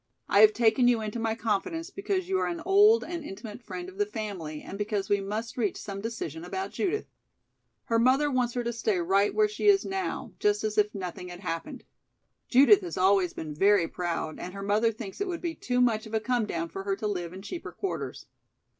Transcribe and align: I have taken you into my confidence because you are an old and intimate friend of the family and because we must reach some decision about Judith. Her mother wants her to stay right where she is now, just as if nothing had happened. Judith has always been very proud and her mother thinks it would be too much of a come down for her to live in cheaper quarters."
I 0.27 0.39
have 0.39 0.51
taken 0.53 0.87
you 0.87 0.99
into 1.01 1.19
my 1.19 1.35
confidence 1.35 1.91
because 1.91 2.27
you 2.27 2.39
are 2.39 2.47
an 2.47 2.63
old 2.65 3.03
and 3.03 3.23
intimate 3.23 3.61
friend 3.61 3.87
of 3.87 3.99
the 3.99 4.05
family 4.07 4.63
and 4.63 4.75
because 4.75 5.09
we 5.09 5.21
must 5.21 5.57
reach 5.57 5.77
some 5.79 6.01
decision 6.01 6.43
about 6.43 6.71
Judith. 6.71 7.05
Her 7.83 7.99
mother 7.99 8.31
wants 8.31 8.55
her 8.55 8.63
to 8.63 8.73
stay 8.73 8.97
right 8.99 9.31
where 9.31 9.47
she 9.47 9.67
is 9.67 9.85
now, 9.85 10.33
just 10.39 10.63
as 10.63 10.79
if 10.79 10.95
nothing 10.95 11.27
had 11.27 11.41
happened. 11.41 11.83
Judith 12.49 12.81
has 12.81 12.97
always 12.97 13.33
been 13.33 13.53
very 13.53 13.87
proud 13.87 14.39
and 14.39 14.55
her 14.55 14.63
mother 14.63 14.91
thinks 14.91 15.21
it 15.21 15.27
would 15.27 15.39
be 15.41 15.53
too 15.53 15.79
much 15.79 16.07
of 16.07 16.15
a 16.15 16.19
come 16.19 16.47
down 16.47 16.69
for 16.69 16.81
her 16.81 16.95
to 16.95 17.05
live 17.05 17.31
in 17.31 17.43
cheaper 17.43 17.71
quarters." 17.71 18.25